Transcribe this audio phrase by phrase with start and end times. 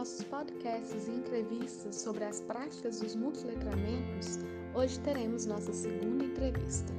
[0.00, 4.38] nossos podcasts e entrevistas sobre as práticas dos multiletramentos,
[4.72, 6.90] hoje teremos nossa segunda entrevista.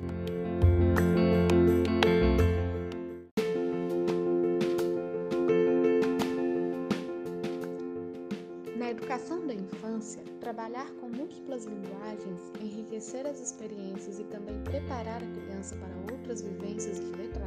[8.78, 15.28] Na educação da infância, trabalhar com múltiplas linguagens, enriquecer as experiências e também preparar a
[15.28, 17.41] criança para outras vivências de 1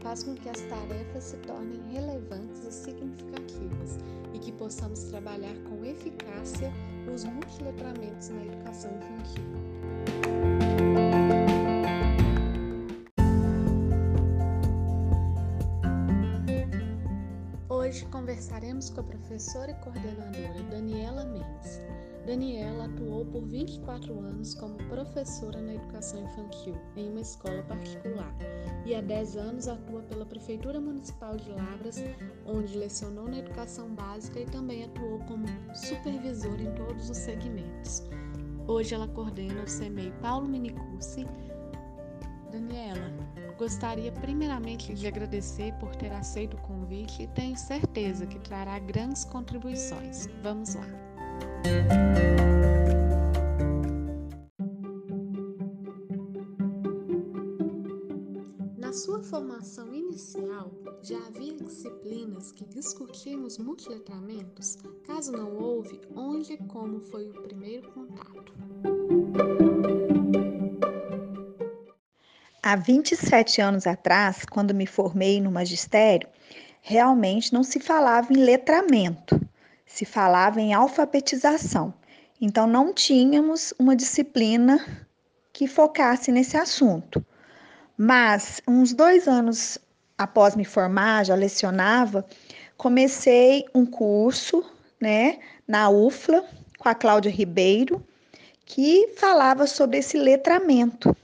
[0.00, 3.98] faz com que as tarefas se tornem relevantes e significativas
[4.32, 6.72] e que possamos trabalhar com eficácia
[7.12, 9.44] os multiletramentos na educação infantil.
[17.68, 21.80] Hoje conversaremos com a professora e coordenadora Daniela Mendes.
[22.26, 28.34] Daniela atuou por 24 anos como professora na educação infantil em uma escola particular
[28.84, 31.96] e há 10 anos atua pela Prefeitura Municipal de Lavras,
[32.46, 38.02] onde lecionou na educação básica e também atuou como supervisora em todos os segmentos.
[38.66, 41.26] Hoje ela coordena o CEMEI Paulo Minicursi.
[42.52, 43.10] Daniela,
[43.60, 49.22] Gostaria primeiramente de agradecer por ter aceito o convite e tenho certeza que trará grandes
[49.22, 50.28] contribuições.
[50.42, 51.09] Vamos lá!
[58.76, 64.76] Na sua formação inicial, já havia disciplinas que discutiam os multiletramentos?
[65.06, 68.52] Caso não houve, onde e como foi o primeiro contato?
[72.62, 76.28] Há 27 anos atrás, quando me formei no magistério,
[76.82, 79.40] realmente não se falava em letramento,
[79.92, 81.92] se falava em alfabetização.
[82.40, 85.06] Então, não tínhamos uma disciplina
[85.52, 87.24] que focasse nesse assunto.
[87.98, 89.78] Mas, uns dois anos
[90.16, 92.24] após me formar, já lecionava,
[92.76, 94.64] comecei um curso,
[95.00, 96.44] né, na UFLA,
[96.78, 98.02] com a Cláudia Ribeiro,
[98.64, 101.14] que falava sobre esse letramento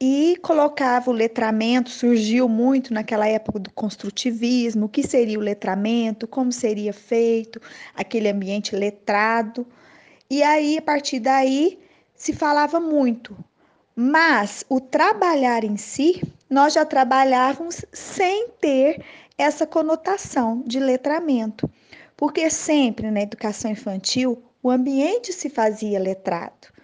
[0.00, 6.26] e colocava o letramento, surgiu muito naquela época do construtivismo, o que seria o letramento,
[6.26, 7.60] como seria feito,
[7.94, 9.66] aquele ambiente letrado.
[10.30, 11.78] E aí, a partir daí,
[12.14, 13.36] se falava muito.
[13.94, 19.04] Mas o trabalhar em si, nós já trabalhávamos sem ter
[19.36, 21.68] essa conotação de letramento,
[22.16, 26.79] porque sempre na educação infantil o ambiente se fazia letrado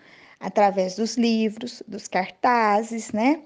[0.47, 3.43] através dos livros, dos cartazes, né?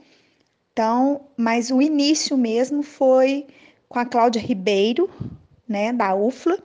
[0.70, 3.46] Então, mas o início mesmo foi
[3.88, 5.08] com a Cláudia Ribeiro,
[5.66, 6.62] né, da UFLA,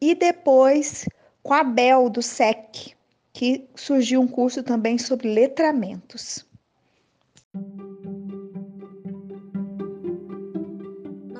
[0.00, 1.08] e depois
[1.42, 2.94] com a Bel do SEC,
[3.32, 6.43] que surgiu um curso também sobre letramentos.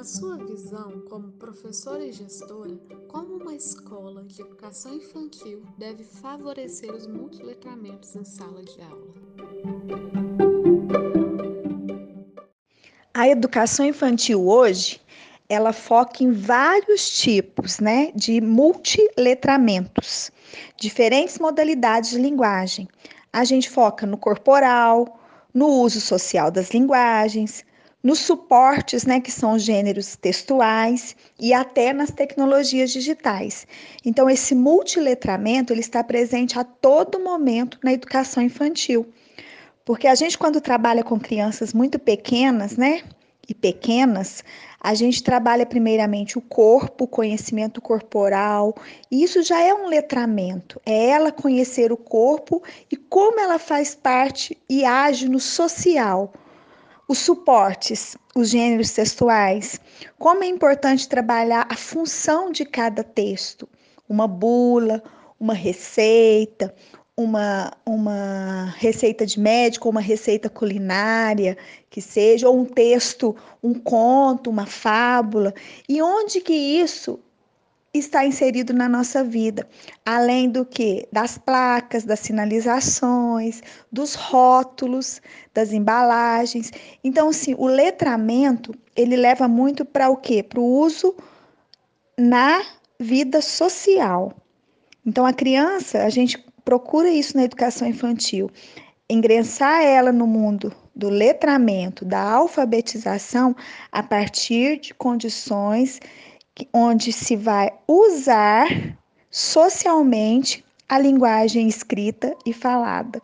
[0.05, 2.79] Sua visão, como professora e gestora,
[3.09, 9.15] como uma escola de educação infantil deve favorecer os multiletramentos em sala de aula?
[13.15, 15.01] A educação infantil hoje,
[15.49, 20.31] ela foca em vários tipos, né, de multiletramentos,
[20.77, 22.87] diferentes modalidades de linguagem.
[23.33, 25.19] A gente foca no corporal,
[25.55, 27.65] no uso social das linguagens,
[28.05, 33.67] nos suportes, né, que são gêneros textuais e até nas tecnologias digitais.
[34.05, 39.07] Então esse multiletramento ele está presente a todo momento na educação infantil.
[39.87, 43.03] Porque a gente quando trabalha com crianças muito pequenas, né,
[43.49, 44.43] e pequenas,
[44.81, 48.75] a gente trabalha primeiramente o corpo, o conhecimento corporal,
[49.11, 50.81] e isso já é um letramento.
[50.85, 56.33] É ela conhecer o corpo e como ela faz parte e age no social
[57.09, 59.81] os suportes, os gêneros textuais,
[60.19, 63.69] como é importante trabalhar a função de cada texto,
[64.09, 65.03] uma bula,
[65.39, 66.75] uma receita,
[67.17, 71.57] uma, uma receita de médico, uma receita culinária,
[71.89, 75.55] que seja, ou um texto, um conto, uma fábula,
[75.89, 77.21] e onde que isso
[77.95, 79.69] está inserido na nossa vida,
[80.05, 85.23] além do que das placas, das sinalizações, dos rótulos,
[85.55, 86.73] das embalagens.
[87.05, 90.43] Então, sim, o letramento ele leva muito para o quê?
[90.43, 91.15] Para o uso
[92.19, 92.63] na
[92.99, 94.33] vida social.
[95.07, 98.51] Então, a criança, a gente procura isso na educação infantil,
[99.09, 103.55] ingressar ela no mundo do letramento, da alfabetização,
[103.93, 106.01] a partir de condições
[106.73, 108.97] onde se vai usar
[109.31, 113.21] socialmente a linguagem escrita e falada.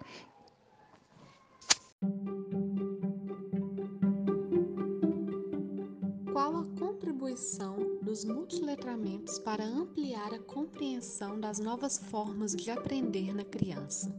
[6.32, 13.44] Qual a contribuição dos multiletramentos para ampliar a compreensão das novas formas de aprender na
[13.44, 14.12] criança.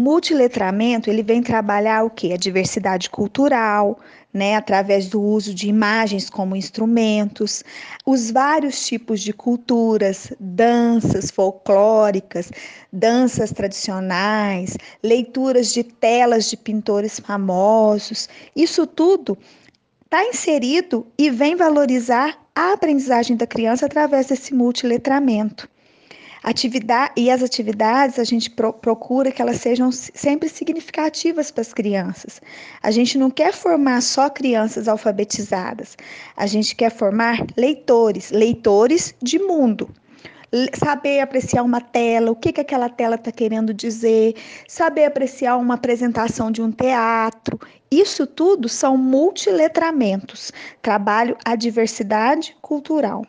[0.00, 2.32] Multiletramento, ele vem trabalhar o que?
[2.32, 3.98] A diversidade cultural,
[4.32, 7.62] né, através do uso de imagens como instrumentos,
[8.06, 12.50] os vários tipos de culturas, danças folclóricas,
[12.90, 18.28] danças tradicionais, leituras de telas de pintores famosos.
[18.56, 19.36] Isso tudo
[20.04, 25.68] está inserido e vem valorizar a aprendizagem da criança através desse multiletramento.
[26.42, 31.74] Atividade, e as atividades a gente pro, procura que elas sejam sempre significativas para as
[31.74, 32.40] crianças.
[32.82, 35.98] A gente não quer formar só crianças alfabetizadas,
[36.34, 39.90] a gente quer formar leitores, leitores de mundo.
[40.74, 44.34] Saber apreciar uma tela, o que, que aquela tela está querendo dizer,
[44.66, 47.60] saber apreciar uma apresentação de um teatro.
[47.90, 50.50] Isso tudo são multiletramentos.
[50.80, 53.24] Trabalho a diversidade cultural.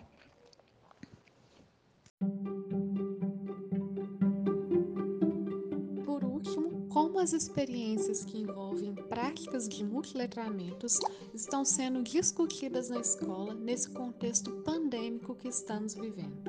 [7.21, 10.99] As experiências que envolvem práticas de multiletramentos
[11.35, 16.41] estão sendo discutidas na escola nesse contexto pandêmico que estamos vivendo.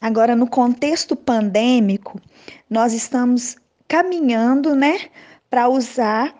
[0.00, 2.20] Agora, no contexto pandêmico,
[2.68, 3.56] nós estamos
[3.86, 5.10] caminhando, né,
[5.48, 6.34] para usar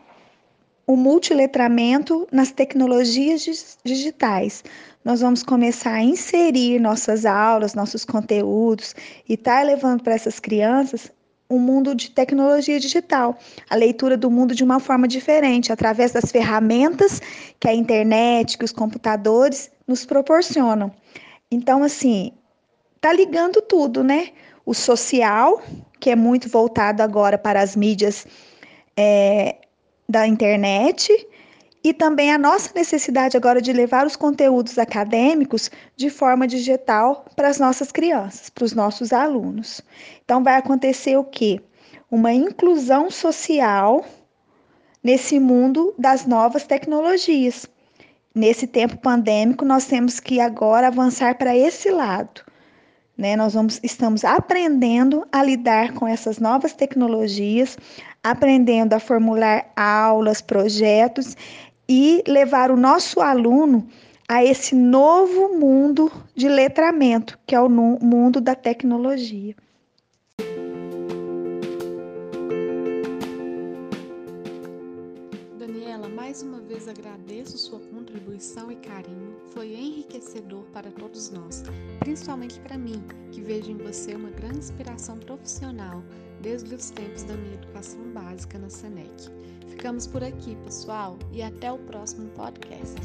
[0.89, 4.65] o multiletramento nas tecnologias digitais.
[5.05, 8.95] Nós vamos começar a inserir nossas aulas, nossos conteúdos
[9.29, 11.13] e estar tá levando para essas crianças
[11.51, 13.39] um mundo de tecnologia digital,
[13.69, 17.21] a leitura do mundo de uma forma diferente, através das ferramentas
[17.61, 20.91] que a internet, que os computadores nos proporcionam.
[21.51, 22.33] Então, assim,
[22.99, 24.29] tá ligando tudo, né?
[24.65, 25.63] O social,
[26.01, 28.27] que é muito voltado agora para as mídias
[28.97, 29.57] é,
[30.09, 31.13] da internet
[31.85, 37.49] e também a nossa necessidade agora de levar os conteúdos acadêmicos de forma digital para
[37.49, 39.81] as nossas crianças, para os nossos alunos.
[40.25, 41.61] Então vai acontecer o quê?
[42.11, 44.05] Uma inclusão social
[45.05, 47.67] nesse mundo das novas tecnologias.
[48.35, 52.48] Nesse tempo pandêmico, nós temos que agora avançar para esse lado
[53.19, 53.35] né?
[53.35, 57.77] Nós vamos, estamos aprendendo a lidar com essas novas tecnologias,
[58.23, 61.37] aprendendo a formular aulas, projetos
[61.89, 63.89] e levar o nosso aluno
[64.29, 69.57] a esse novo mundo de letramento, que é o mundo da tecnologia.
[76.29, 79.35] Mais uma vez agradeço sua contribuição e carinho.
[79.51, 81.63] Foi enriquecedor para todos nós,
[82.01, 83.03] principalmente para mim,
[83.33, 86.05] que vejo em você uma grande inspiração profissional
[86.43, 89.31] desde os tempos da minha educação básica na Senec.
[89.69, 93.01] Ficamos por aqui, pessoal, e até o próximo podcast.